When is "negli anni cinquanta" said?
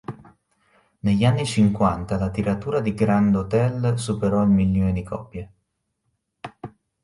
1.01-2.17